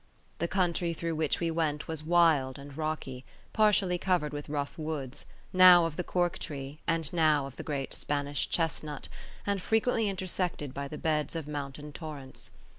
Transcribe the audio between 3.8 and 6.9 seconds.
covered with rough woods, now of the cork tree,